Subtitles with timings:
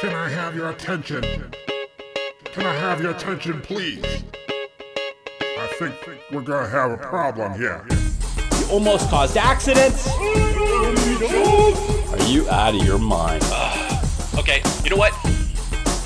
[0.00, 1.22] Can I have your attention?
[2.44, 4.02] Can I have your attention, please?
[5.42, 5.94] I think
[6.32, 7.86] we're gonna have a problem here.
[8.58, 10.08] You almost caused accidents.
[10.08, 10.22] Are
[12.26, 13.44] you out of your mind?
[14.38, 15.12] Okay, you know what?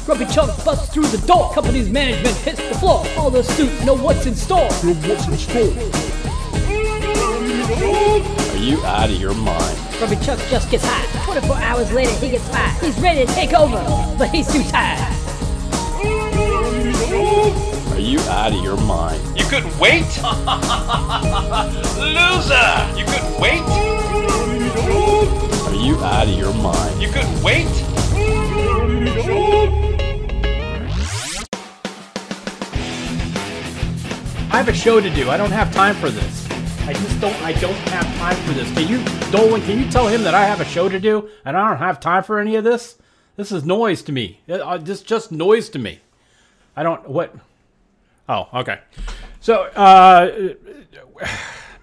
[0.07, 1.53] Grumpy Chunk busts through the door.
[1.53, 3.07] Company's management hits the floor.
[3.17, 4.69] All the suits know what's in store.
[4.83, 5.71] Know What's in store?
[8.51, 9.79] Are you out of your mind?
[9.99, 11.24] Grumpy Chunk just gets high.
[11.41, 12.81] 24 hours later, he gets fired.
[12.81, 13.83] He's ready to take over,
[14.17, 15.01] but he's too tired.
[17.93, 19.21] Are you out of your mind?
[19.37, 20.05] You couldn't wait?
[21.99, 22.87] Loser!
[22.97, 23.63] You couldn't wait?
[25.67, 27.03] Are you out of your mind?
[27.03, 27.67] You couldn't wait?
[34.53, 35.31] I have a show to do.
[35.31, 36.44] I don't have time for this.
[36.87, 37.35] I just don't.
[37.43, 38.71] I don't have time for this.
[38.75, 39.03] Can you,
[39.33, 39.63] Dolan?
[39.63, 41.99] Can you tell him that I have a show to do and I don't have
[41.99, 42.97] time for any of this?
[43.37, 44.41] This is noise to me.
[44.49, 46.01] Uh, This just noise to me.
[46.77, 47.09] I don't.
[47.09, 47.35] What?
[48.29, 48.81] Oh, okay.
[49.41, 50.55] So, uh,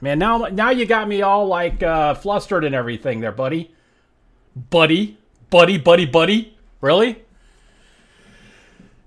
[0.02, 3.74] man, now now you got me all like uh, flustered and everything, there, buddy.
[4.70, 5.18] Buddy,
[5.50, 6.58] buddy, buddy, buddy.
[6.80, 7.24] Really?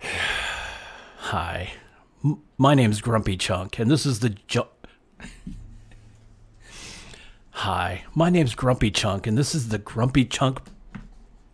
[1.19, 1.73] Hi.
[2.25, 4.67] M- My name's Grumpy Chunk, and this is the ju-
[7.59, 10.59] Hi, my name's Grumpy Chunk, and this is the Grumpy Chunk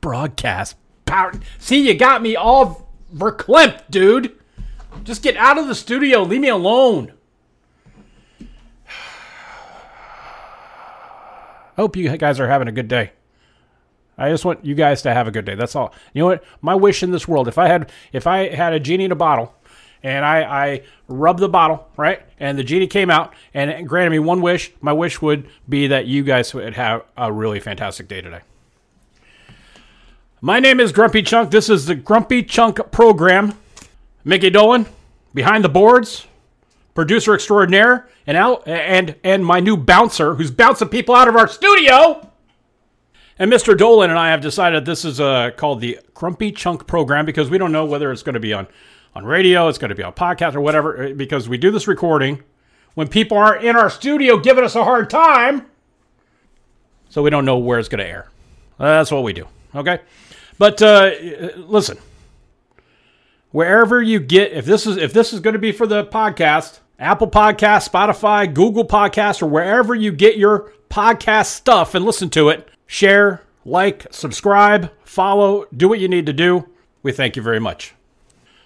[0.01, 0.77] broadcast.
[1.05, 1.35] Power.
[1.59, 4.35] See, you got me all verklempt, dude.
[5.05, 6.23] Just get out of the studio.
[6.23, 7.13] Leave me alone.
[11.77, 13.13] Hope you guys are having a good day.
[14.17, 15.55] I just want you guys to have a good day.
[15.55, 15.93] That's all.
[16.15, 16.43] You know what?
[16.63, 19.17] My wish in this world, if I had if I had a genie in a
[19.17, 19.55] bottle
[20.03, 22.23] and I, I rubbed the bottle, right?
[22.39, 26.07] And the genie came out and granted me one wish, my wish would be that
[26.07, 28.41] you guys would have a really fantastic day today.
[30.41, 31.51] My name is Grumpy Chunk.
[31.51, 33.55] This is the Grumpy Chunk program.
[34.25, 34.87] Mickey Dolan,
[35.35, 36.27] behind the boards,
[36.95, 41.49] producer extraordinaire, and out and and my new bouncer who's bouncing people out of our
[41.49, 42.27] studio.
[43.39, 43.77] And Mr.
[43.77, 47.57] Dolan and I have decided this is uh, called the Grumpy Chunk program because we
[47.57, 48.67] don't know whether it's going to be on,
[49.15, 51.89] on radio, it's going to be on podcast or whatever, uh, because we do this
[51.89, 52.43] recording
[52.95, 55.67] when people aren't in our studio giving us a hard time.
[57.09, 58.29] So we don't know where it's going to air.
[58.79, 59.47] That's what we do.
[59.75, 60.01] Okay.
[60.59, 61.11] But uh,
[61.57, 61.99] listen,
[63.51, 66.81] wherever you get, if this is if this is going to be for the podcast,
[66.99, 72.49] Apple Podcast, Spotify, Google Podcast, or wherever you get your podcast stuff and listen to
[72.51, 76.69] it, share, like, subscribe, follow, do what you need to do.
[77.03, 77.95] We thank you very much.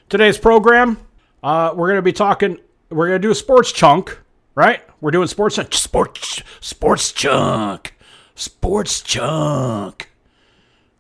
[0.09, 0.99] Today's program,
[1.43, 2.59] uh, we're going to be talking.
[2.91, 4.19] We're going to do a sports chunk,
[4.55, 4.83] right?
[5.01, 7.95] We're doing sports sports sports chunk,
[8.35, 10.11] sports chunk,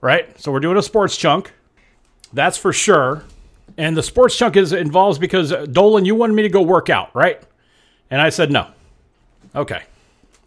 [0.00, 0.40] right?
[0.40, 1.52] So we're doing a sports chunk.
[2.32, 3.24] That's for sure.
[3.76, 6.88] And the sports chunk is involves because uh, Dolan, you wanted me to go work
[6.88, 7.40] out, right?
[8.10, 8.68] And I said no.
[9.54, 9.82] Okay.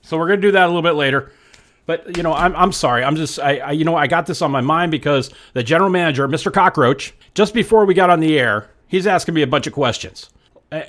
[0.02, 1.32] So we're gonna do that a little bit later.
[1.88, 3.04] But you know, I'm, I'm sorry.
[3.04, 5.90] I'm just I, I you know I got this on my mind because the general
[5.90, 6.54] manager, Mr.
[6.54, 10.30] Cockroach, just before we got on the air, he's asking me a bunch of questions,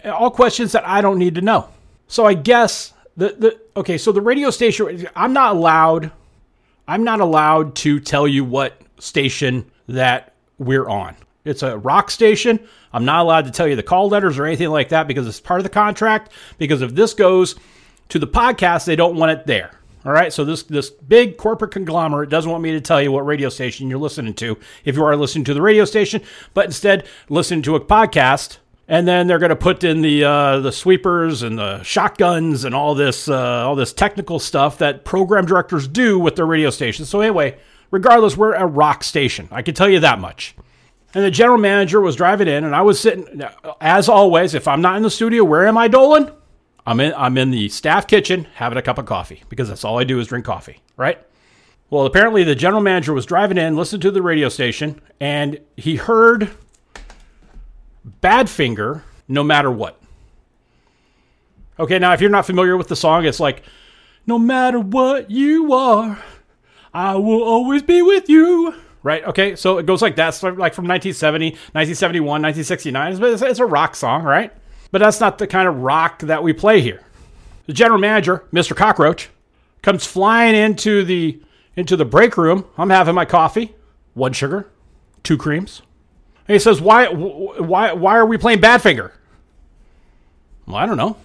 [0.04, 1.68] all questions that I don't need to know.
[2.08, 3.96] So I guess the the okay.
[3.96, 6.10] So the radio station, I'm not allowed.
[6.88, 11.14] I'm not allowed to tell you what station that we're on.
[11.44, 12.58] It's a rock station.
[12.92, 15.40] I'm not allowed to tell you the call letters or anything like that because it's
[15.40, 16.32] part of the contract.
[16.58, 17.54] Because if this goes
[18.08, 19.70] to the podcast, they don't want it there.
[20.04, 20.32] All right.
[20.32, 23.88] So this this big corporate conglomerate doesn't want me to tell you what radio station
[23.88, 26.22] you're listening to if you are listening to the radio station,
[26.54, 28.58] but instead listen to a podcast.
[28.90, 32.74] And then they're going to put in the uh, the sweepers and the shotguns and
[32.74, 37.10] all this uh, all this technical stuff that program directors do with their radio stations.
[37.10, 37.58] So anyway,
[37.90, 39.46] regardless, we're a rock station.
[39.50, 40.54] I can tell you that much.
[41.14, 43.42] And the general manager was driving in, and I was sitting.
[43.80, 46.30] As always, if I'm not in the studio, where am I, Dolan?
[46.88, 47.12] I'm in.
[47.18, 50.18] I'm in the staff kitchen having a cup of coffee because that's all I do
[50.20, 51.22] is drink coffee, right?
[51.90, 55.96] Well, apparently the general manager was driving in, listened to the radio station, and he
[55.96, 56.50] heard
[58.22, 60.00] Badfinger no matter what.
[61.78, 63.62] Okay, now if you're not familiar with the song, it's like,
[64.26, 66.18] no matter what you are,
[66.94, 68.74] I will always be with you.
[69.02, 69.24] Right?
[69.24, 70.30] Okay, so it goes like that.
[70.30, 73.12] So like from 1970, 1971, 1969.
[73.34, 74.52] It's, it's a rock song, right?
[74.90, 77.02] But that's not the kind of rock that we play here.
[77.66, 78.74] The general manager, Mr.
[78.74, 79.28] Cockroach,
[79.82, 81.40] comes flying into the
[81.76, 82.64] into the break room.
[82.76, 83.74] I'm having my coffee,
[84.14, 84.68] one sugar,
[85.22, 85.82] two creams.
[86.48, 89.12] And he says, "Why, why, why are we playing Badfinger?"
[90.66, 91.16] Well, I don't know.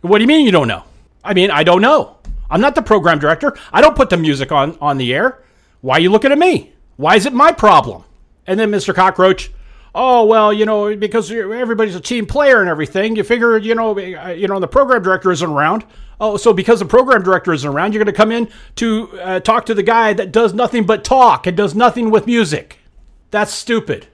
[0.00, 0.84] What do you mean you don't know?
[1.22, 2.16] I mean, I don't know.
[2.50, 3.56] I'm not the program director.
[3.72, 5.42] I don't put the music on on the air.
[5.82, 6.72] Why are you looking at me?
[6.96, 8.04] Why is it my problem?
[8.46, 8.94] And then Mr.
[8.94, 9.50] Cockroach,
[9.94, 13.98] oh well, you know, because everybody's a team player and everything, you figure, you know,
[13.98, 15.84] uh, you know, the program director isn't around.
[16.20, 19.40] Oh, so because the program director isn't around, you're going to come in to uh,
[19.40, 22.78] talk to the guy that does nothing but talk and does nothing with music.
[23.30, 24.08] That's stupid.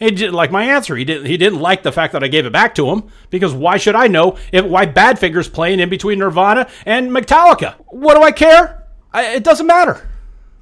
[0.00, 0.96] He didn't like my answer.
[0.96, 1.26] He didn't.
[1.26, 3.94] He didn't like the fact that I gave it back to him because why should
[3.94, 7.74] I know if why Badfinger's playing in between Nirvana and Metallica?
[7.86, 8.88] What do I care?
[9.12, 10.08] I, it doesn't matter.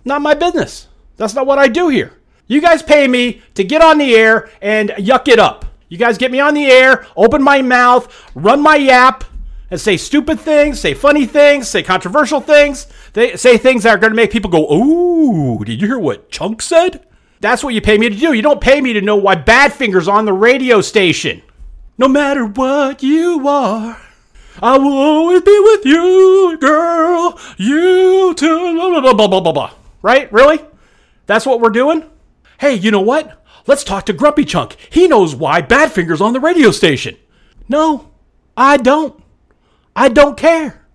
[0.05, 0.89] Not my business.
[1.17, 2.13] That's not what I do here.
[2.47, 5.65] You guys pay me to get on the air and yuck it up.
[5.89, 9.25] You guys get me on the air, open my mouth, run my yap,
[9.71, 13.99] and say stupid things, say funny things, say controversial things, they say things that are
[13.99, 17.05] going to make people go, "Ooh, did you hear what Chunk said?"
[17.41, 18.33] That's what you pay me to do.
[18.33, 21.43] You don't pay me to know why Badfinger's on the radio station.
[21.99, 24.01] No matter what you are,
[24.61, 27.39] I will always be with you, girl.
[27.57, 28.75] You too.
[28.75, 29.71] Blah, blah, blah, blah, blah, blah.
[30.03, 30.33] Right?
[30.33, 30.61] Really?
[31.27, 32.05] That's what we're doing?
[32.63, 33.45] Hey, you know what?
[33.67, 34.77] Let's talk to Grumpy Chunk.
[34.89, 37.17] He knows why Badfinger's on the radio station.
[37.69, 38.13] No,
[38.57, 39.21] I don't.
[39.97, 40.87] I don't care.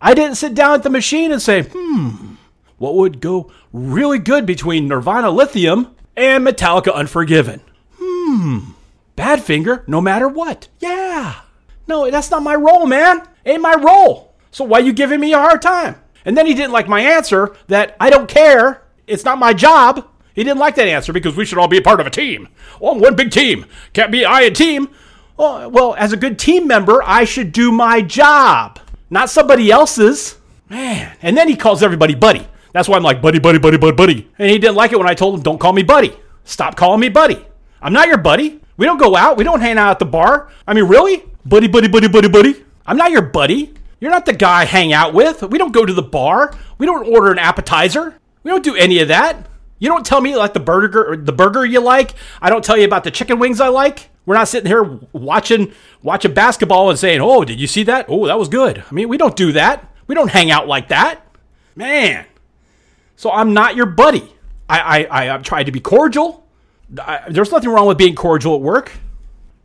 [0.00, 2.36] I didn't sit down at the machine and say, hmm,
[2.78, 7.60] what would go really good between Nirvana Lithium and Metallica Unforgiven?
[7.98, 8.70] Hmm,
[9.14, 10.68] Badfinger, no matter what.
[10.78, 11.42] Yeah.
[11.86, 13.28] No, that's not my role, man.
[13.44, 14.32] Ain't my role.
[14.52, 15.96] So why you giving me a hard time?
[16.24, 18.84] And then he didn't like my answer that I don't care.
[19.06, 20.06] It's not my job.
[20.34, 22.48] He didn't like that answer because we should all be a part of a team.
[22.80, 23.66] Oh, one big team.
[23.92, 24.88] Can't be I a team.
[25.38, 28.78] Oh, well, as a good team member, I should do my job,
[29.08, 30.36] not somebody else's.
[30.68, 31.16] Man.
[31.22, 32.46] And then he calls everybody buddy.
[32.72, 34.30] That's why I'm like, buddy, buddy, buddy, buddy, buddy.
[34.38, 36.16] And he didn't like it when I told him, don't call me buddy.
[36.44, 37.44] Stop calling me buddy.
[37.82, 38.60] I'm not your buddy.
[38.76, 39.36] We don't go out.
[39.36, 40.50] We don't hang out at the bar.
[40.66, 41.24] I mean, really?
[41.44, 42.64] Buddy, buddy, buddy, buddy, buddy.
[42.86, 43.74] I'm not your buddy.
[43.98, 45.42] You're not the guy I hang out with.
[45.42, 46.54] We don't go to the bar.
[46.78, 48.14] We don't order an appetizer.
[48.42, 49.46] We don't do any of that.
[49.80, 52.14] You don't tell me like the burger the burger you like.
[52.40, 54.10] I don't tell you about the chicken wings I like.
[54.26, 55.72] We're not sitting here watching
[56.02, 58.06] watching basketball and saying, "Oh, did you see that?
[58.08, 59.92] Oh, that was good." I mean, we don't do that.
[60.06, 61.26] We don't hang out like that,
[61.74, 62.26] man.
[63.16, 64.32] So I'm not your buddy.
[64.68, 66.46] I I, I tried to be cordial.
[67.00, 68.92] I, there's nothing wrong with being cordial at work.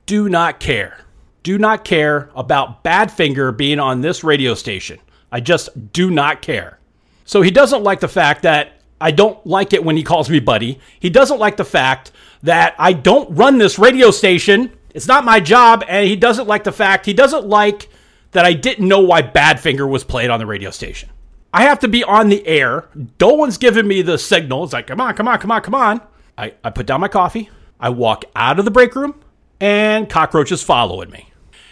[0.06, 0.98] Do not care.
[1.44, 5.00] Do not care about Badfinger being on this radio station.
[5.32, 6.80] I just do not care.
[7.26, 10.40] So he doesn't like the fact that I don't like it when he calls me
[10.40, 10.80] buddy.
[11.00, 12.12] He doesn't like the fact
[12.44, 14.72] that I don't run this radio station.
[14.94, 15.84] It's not my job.
[15.88, 17.90] And he doesn't like the fact, he doesn't like
[18.32, 21.10] that I didn't know why Badfinger was played on the radio station.
[21.54, 22.90] I have to be on the air.
[23.18, 24.66] Dolan's giving me the signal.
[24.66, 26.02] It's like, come on, come on, come on, come on.
[26.38, 27.50] I, I put down my coffee.
[27.80, 29.22] I walk out of the break room,
[29.62, 31.32] and Cockroach is following me.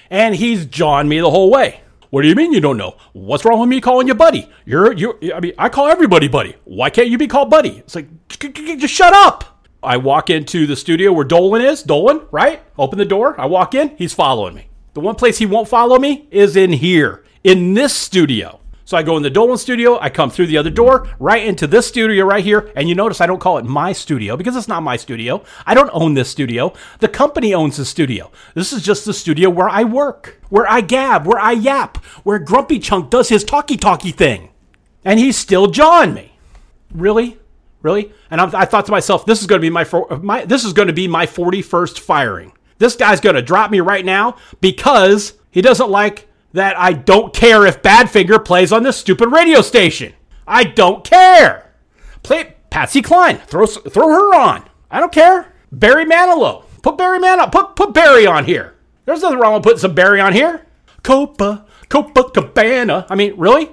[0.10, 1.82] And he's jawing me the whole way.
[2.14, 2.96] What do you mean you don't know?
[3.14, 4.48] What's wrong with me calling you buddy?
[4.66, 5.18] You're you.
[5.34, 6.56] I mean, I call everybody buddy.
[6.64, 7.80] Why can't you be called buddy?
[7.80, 9.66] It's like just shut up.
[9.82, 11.82] I walk into the studio where Dolan is.
[11.82, 12.62] Dolan, right?
[12.78, 13.34] Open the door.
[13.42, 13.98] I walk in.
[13.98, 14.68] He's following me.
[14.94, 18.60] The one place he won't follow me is in here, in this studio.
[18.86, 21.68] So I go in the Dolan studio, I come through the other door, right into
[21.68, 24.68] this studio right here, and you notice I don't call it my studio because it's
[24.68, 25.44] not my studio.
[25.66, 26.74] I don't own this studio.
[27.00, 28.32] The company owns the studio.
[28.56, 32.40] This is just the studio where I work, where I gab, where I yap, where
[32.40, 34.50] Grumpy Chunk does his talkie talkie thing.
[35.06, 36.38] And he's still jawing me.
[36.94, 37.40] Really?
[37.82, 38.14] Really?
[38.32, 39.86] And I'm, i thought to myself, this is going to be my,
[40.22, 42.54] my this is going to be my 41st firing.
[42.80, 47.34] This guy's going to drop me right now because he doesn't like that I don't
[47.34, 50.14] care if Badfinger plays on this stupid radio station.
[50.48, 51.74] I don't care.
[52.22, 53.38] Play Patsy Cline.
[53.40, 54.64] Throw throw her on.
[54.90, 55.54] I don't care.
[55.72, 56.64] Barry Manilow.
[56.82, 57.52] Put Barry Manilow.
[57.52, 58.76] Put put Barry on here.
[59.06, 60.66] There's nothing wrong with putting some Barry on here.
[61.02, 63.06] Copa Copa Cabana.
[63.10, 63.70] I mean, really?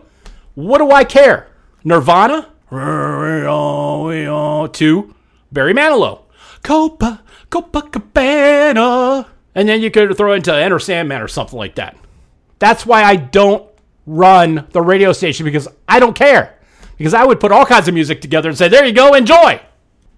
[0.54, 1.48] What do I care?
[1.84, 2.48] Nirvana.
[4.72, 5.14] Two.
[5.52, 6.22] Barry Manilow.
[6.62, 9.26] Copa Copacabana.
[9.54, 11.96] And then you could throw into Enter Sandman or something like that.
[12.60, 13.68] That's why I don't
[14.06, 16.56] run the radio station because I don't care.
[16.96, 19.60] Because I would put all kinds of music together and say, there you go, enjoy.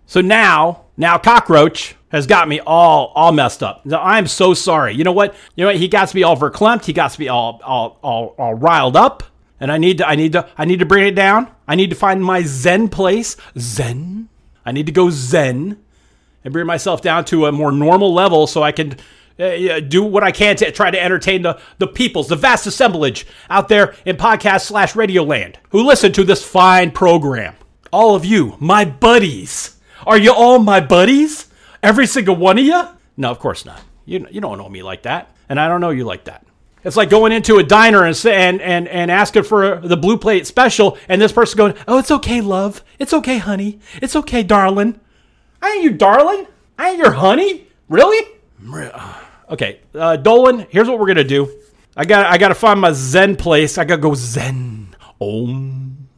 [0.07, 3.87] So now, now Cockroach has got me all all messed up.
[3.87, 4.95] Now, I'm so sorry.
[4.95, 5.35] You know what?
[5.57, 5.77] You know what?
[5.77, 6.85] He got me all verklempt.
[6.85, 9.23] He got me all all all all riled up.
[9.59, 11.51] And I need to I need to I need to bring it down.
[11.67, 13.37] I need to find my zen place.
[13.57, 14.29] Zen.
[14.67, 15.79] I need to go zen
[16.45, 18.97] and bring myself down to a more normal level so I can
[19.39, 23.27] uh, do what I can to try to entertain the, the peoples, the vast assemblage
[23.51, 27.55] out there in podcast slash radio land who listen to this fine program.
[27.93, 29.77] All of you, my buddies.
[30.07, 31.49] Are you all my buddies?
[31.83, 32.83] Every single one of you?
[33.17, 33.81] No, of course not.
[34.05, 35.35] You, you don't know me like that.
[35.49, 36.47] And I don't know you like that.
[36.85, 40.47] It's like going into a diner and, and, and, and asking for the blue plate
[40.47, 42.83] special, and this person going, Oh, it's okay, love.
[42.99, 43.79] It's okay, honey.
[44.01, 44.99] It's okay, darling.
[45.61, 46.47] I ain't your darling.
[46.79, 47.69] I ain't your honey.
[47.89, 48.27] Really?
[49.53, 50.67] Okay, uh, Dolan.
[50.71, 51.61] Here's what we're gonna do.
[51.95, 53.77] I got I gotta find my Zen place.
[53.77, 54.97] I gotta go Zen.
[55.21, 56.09] Om.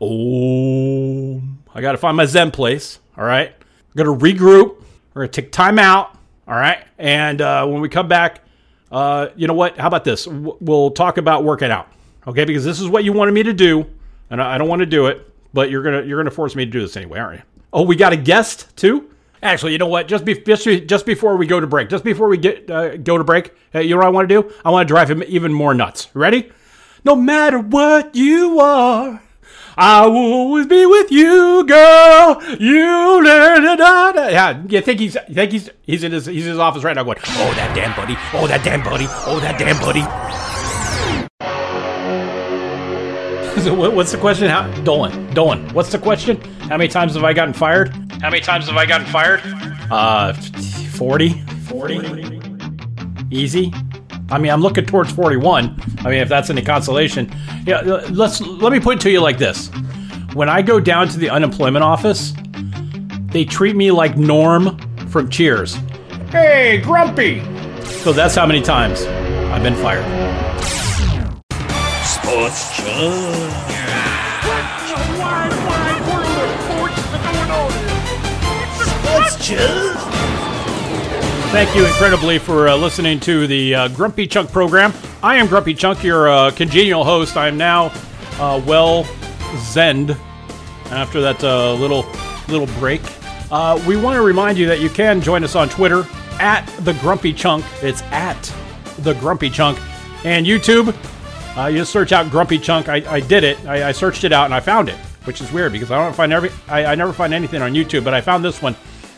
[0.00, 1.58] Om.
[1.74, 3.00] I gotta find my Zen place.
[3.18, 3.48] All right.
[3.48, 4.84] I'm gonna regroup.
[5.14, 6.16] We're gonna take time out.
[6.46, 6.78] All right.
[6.96, 8.44] And uh, when we come back,
[8.92, 9.76] uh, you know what?
[9.76, 10.28] How about this?
[10.28, 11.88] We'll talk about working out.
[12.24, 13.84] Okay, because this is what you wanted me to do,
[14.30, 16.70] and I don't want to do it, but you're gonna you're gonna force me to
[16.70, 17.44] do this anyway, aren't you?
[17.72, 19.10] Oh, we got a guest too.
[19.44, 20.08] Actually, you know what?
[20.08, 23.18] Just be, just just before we go to break, just before we get uh, go
[23.18, 24.52] to break, uh, you know what I want to do?
[24.64, 26.08] I want to drive him even more nuts.
[26.14, 26.50] Ready?
[27.04, 29.20] No matter what you are,
[29.76, 32.42] I will always be with you, girl.
[32.58, 34.28] You da, da, da.
[34.28, 36.96] Yeah, you think he's you think he's he's in his he's in his office right
[36.96, 40.04] now going, oh that damn buddy, oh that damn buddy, oh that damn buddy.
[43.64, 44.50] So what's the question?
[44.50, 46.38] How, Dolan, Dolan, what's the question?
[46.62, 48.03] How many times have I gotten fired?
[48.24, 49.42] How many times have I gotten fired?
[49.90, 51.42] Uh, 40?
[51.66, 52.40] 40?
[53.30, 53.70] Easy.
[54.30, 55.78] I mean, I'm looking towards 41.
[55.98, 57.30] I mean, if that's any consolation.
[57.66, 59.68] Yeah, let's let me put it to you like this.
[60.32, 62.32] When I go down to the unemployment office,
[63.26, 64.78] they treat me like Norm
[65.10, 65.74] from Cheers.
[66.30, 67.42] Hey, Grumpy.
[67.84, 69.02] So that's how many times
[69.52, 70.02] I've been fired.
[72.06, 73.73] Sports
[81.50, 84.92] Thank you incredibly for uh, listening to the uh, Grumpy Chunk program.
[85.22, 87.36] I am Grumpy Chunk, your uh, congenial host.
[87.36, 87.92] I am now
[88.38, 89.06] uh, well
[89.56, 90.10] zend
[90.90, 92.04] after that uh, little
[92.48, 93.00] little break.
[93.50, 96.04] Uh, we want to remind you that you can join us on Twitter
[96.40, 97.64] at the Grumpy Chunk.
[97.82, 98.42] It's at
[98.98, 99.78] the Grumpy Chunk
[100.24, 100.94] and YouTube.
[101.70, 102.88] You just search out Grumpy Chunk.
[102.88, 103.64] I, I did it.
[103.64, 106.14] I, I searched it out and I found it, which is weird because I don't
[106.14, 108.76] find every I, I never find anything on YouTube, but I found this one.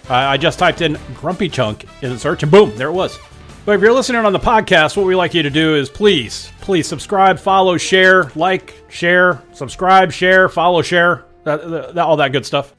[0.09, 3.19] Uh, I just typed in Grumpy Chunk in the search and boom, there it was.
[3.65, 6.53] But if you're listening on the podcast, what we like you to do is please,
[6.61, 12.47] please subscribe, follow, share, like, share, subscribe, share, follow, share, that, that, all that good
[12.47, 12.77] stuff.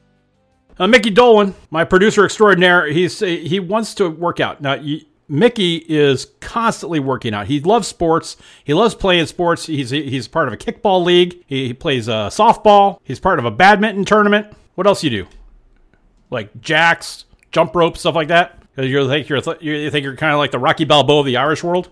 [0.80, 4.62] Uh, Mickey Dolan, my producer extraordinaire, he's he wants to work out.
[4.62, 7.48] Now, y Mickey is constantly working out.
[7.48, 8.38] He loves sports.
[8.64, 9.66] He loves playing sports.
[9.66, 11.44] He's he's part of a kickball league.
[11.48, 13.00] He, he plays uh, softball.
[13.04, 14.54] He's part of a badminton tournament.
[14.76, 15.28] What else you do?
[16.30, 18.60] Like jacks, jump rope, stuff like that.
[18.76, 21.38] 'Cause You think you're you think you're kind of like the Rocky Balboa of the
[21.38, 21.90] Irish world,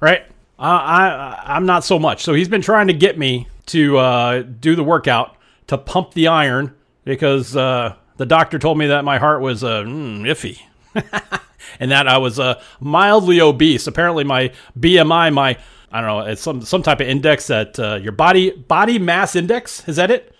[0.00, 0.24] right?
[0.58, 2.24] I, I I'm not so much.
[2.24, 5.36] So he's been trying to get me to uh, do the workout
[5.68, 6.74] to pump the iron
[7.04, 10.58] because uh, the doctor told me that my heart was uh, mm, iffy.
[11.80, 13.86] and that I was uh, mildly obese.
[13.86, 15.56] Apparently, my BMI, my
[15.92, 19.36] I don't know, it's some some type of index that uh, your body body mass
[19.36, 20.34] index is that it?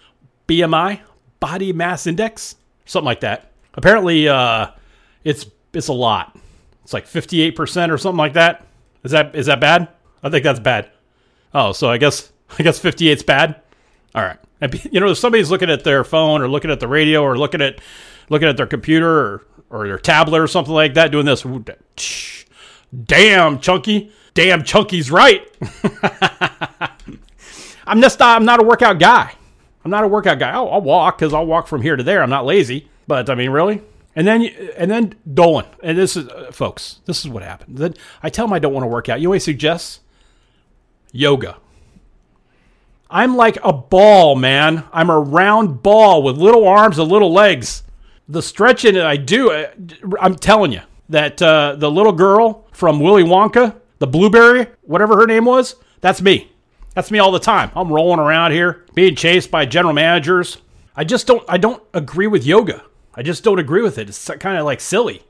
[0.49, 1.01] BMI,
[1.41, 3.51] body mass index, something like that.
[3.75, 4.69] Apparently, uh,
[5.25, 6.37] it's it's a lot.
[6.83, 8.67] It's like fifty eight percent or something like that.
[9.03, 9.89] Is that is that bad?
[10.23, 10.91] I think that's bad.
[11.53, 13.61] Oh, so I guess I guess fifty eight's bad.
[14.15, 14.39] All right.
[14.91, 17.61] You know, if somebody's looking at their phone or looking at the radio or looking
[17.61, 17.81] at
[18.31, 21.45] looking at their computer or, or their tablet or something like that, doing this,
[23.05, 25.47] damn, Chunky, damn, Chunky's right.
[27.87, 29.35] I'm just I'm not a workout guy.
[29.85, 30.51] I'm not a workout guy.
[30.51, 32.23] I'll, I'll walk because I'll walk from here to there.
[32.23, 33.83] I'm not lazy, but I mean, really.
[34.17, 34.43] And then,
[34.77, 37.79] and then Dolan, and this is, uh, folks, this is what happened.
[37.79, 39.21] Then I tell him I don't want to work out.
[39.21, 40.01] You he suggests?
[41.13, 41.57] Yoga.
[43.11, 44.85] I'm like a ball, man.
[44.93, 47.83] I'm a round ball with little arms and little legs.
[48.29, 49.71] The stretching that I do, uh,
[50.21, 55.27] I'm telling you that uh, the little girl from Willy Wonka, the blueberry, whatever her
[55.27, 56.54] name was, that's me.
[56.95, 57.71] That's me all the time.
[57.75, 60.59] I'm rolling around here, being chased by general managers.
[60.97, 61.45] I just don't.
[61.49, 62.85] I don't agree with yoga.
[63.15, 64.09] I just don't agree with it.
[64.09, 65.23] It's kind of like silly.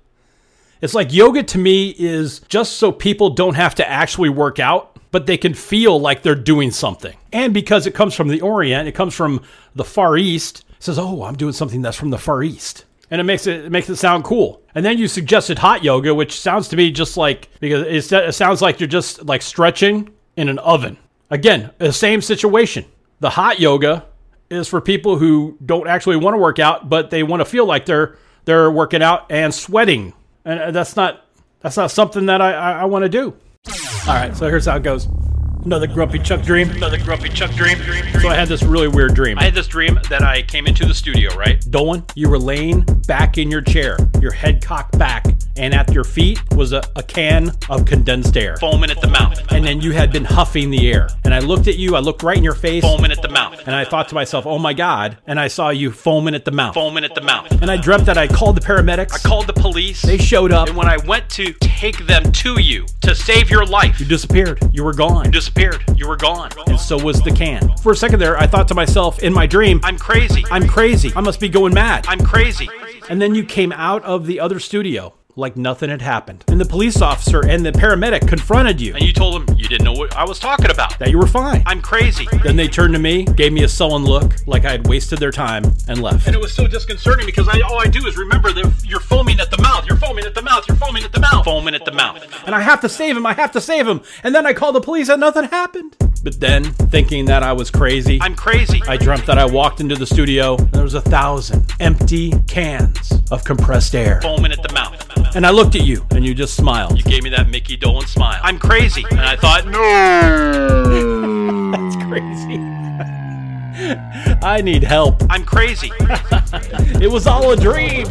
[0.80, 4.98] It's like yoga to me is just so people don't have to actually work out,
[5.10, 7.16] but they can feel like they're doing something.
[7.32, 9.42] And because it comes from the Orient, it comes from
[9.74, 13.24] the Far East, says, "Oh, I'm doing something that's from the Far East." And it
[13.24, 14.62] makes it, it makes it sound cool.
[14.74, 18.60] And then you suggested hot yoga, which sounds to me just like because it sounds
[18.60, 20.98] like you're just like stretching in an oven.
[21.34, 22.84] Again, the same situation.
[23.18, 24.06] The hot yoga
[24.50, 27.66] is for people who don't actually want to work out, but they want to feel
[27.66, 30.12] like they're they're working out and sweating,
[30.44, 31.24] and uh, that's not
[31.58, 33.34] that's not something that I I, I want to do.
[34.06, 35.08] All right, so here's how it goes.
[35.64, 36.70] Another grumpy Chunk dream.
[36.70, 37.78] Another grumpy Chunk dream.
[38.20, 39.38] So I had this really weird dream.
[39.38, 41.58] I had this dream that I came into the studio, right?
[41.70, 45.24] Dolan, you were laying back in your chair, your head cocked back
[45.56, 48.56] and at your feet was a, a can of condensed air.
[48.56, 49.40] Foaming at the mouth.
[49.52, 51.08] And then you had been huffing the air.
[51.24, 53.60] And I looked at you, I looked right in your face, Foaming at the mouth.
[53.66, 55.16] and I thought to myself, oh my God.
[55.26, 56.74] And I saw you foaming at the mouth.
[56.74, 57.50] Foaming at the mouth.
[57.62, 59.14] And I dreamt that I called the paramedics.
[59.14, 60.02] I called the police.
[60.02, 60.68] They showed up.
[60.68, 64.58] And when I went to take them to you to save your life, You disappeared.
[64.72, 65.26] You were gone.
[65.26, 65.53] you disappeared.
[65.96, 66.50] You were gone.
[66.66, 67.76] and so was the can.
[67.78, 70.44] For a second there, I thought to myself in my dream, I'm crazy.
[70.50, 71.12] I'm crazy.
[71.14, 72.06] I must be going mad.
[72.08, 72.68] I'm crazy.
[73.08, 76.44] And then you came out of the other studio like nothing had happened.
[76.48, 79.84] And the police officer and the paramedic confronted you And you told them you didn't
[79.84, 80.98] know what I was talking about.
[80.98, 81.62] that you were fine.
[81.66, 82.26] I'm crazy.
[82.42, 85.32] Then they turned to me, gave me a sullen look, like I had wasted their
[85.32, 86.26] time, and left.
[86.26, 88.64] And it was so disconcerting because I, all I do is remember that
[91.86, 92.22] at the mouth.
[92.46, 93.26] And I have to save him.
[93.26, 94.00] I have to save him.
[94.22, 95.96] And then I called the police and nothing happened.
[96.22, 98.80] But then, thinking that I was crazy, I'm crazy.
[98.88, 103.12] I dreamt that I walked into the studio and there was a thousand empty cans
[103.30, 104.20] of compressed air.
[104.22, 105.36] foaming at the mouth.
[105.36, 106.96] And I looked at you and you just smiled.
[106.96, 108.40] You gave me that Mickey Dolan smile.
[108.42, 109.04] I'm crazy.
[109.10, 109.74] And I thought, no.
[111.72, 112.58] That's crazy.
[114.42, 115.22] I need help.
[115.28, 115.90] I'm crazy.
[117.02, 118.06] It was all a dream.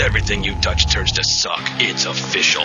[0.00, 1.60] Everything you touch turns to suck.
[1.78, 2.62] It's official.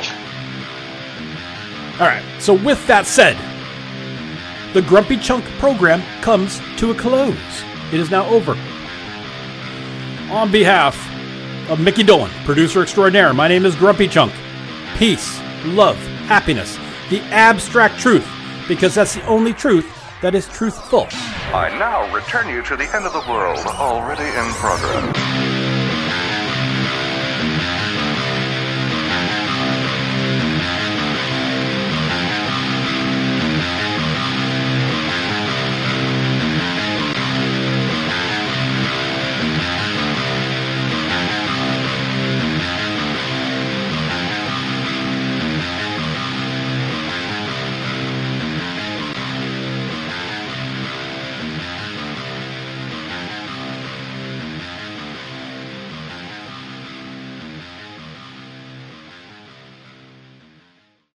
[2.00, 3.38] All right, so with that said,
[4.74, 7.36] the Grumpy Chunk program comes to a close.
[7.92, 8.54] It is now over.
[10.32, 10.98] On behalf
[11.70, 14.34] of Mickey Dolan, producer extraordinaire, my name is Grumpy Chunk.
[14.98, 16.78] Peace, love, happiness,
[17.10, 18.28] the abstract truth,
[18.68, 19.88] because that's the only truth
[20.22, 21.08] that is truthful.
[21.54, 25.29] I now return you to the end of the world already in progress.